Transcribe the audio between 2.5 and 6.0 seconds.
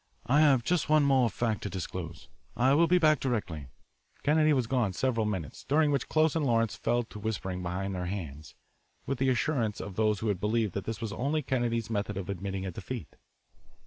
I will be back directly." Kennedy was gone several minutes, during